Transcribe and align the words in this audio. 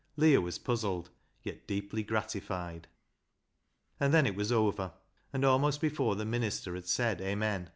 Leah 0.17 0.41
was 0.41 0.57
puzzled, 0.57 1.11
yet 1.43 1.67
deeply 1.67 2.01
gratified. 2.01 2.87
And 3.99 4.11
then 4.11 4.25
it 4.25 4.33
was 4.35 4.51
over, 4.51 4.93
and 5.31 5.45
almost 5.45 5.79
before 5.79 6.15
the 6.15 6.25
minister 6.25 6.73
had 6.73 6.87
said" 6.87 7.21
Amen 7.21 7.69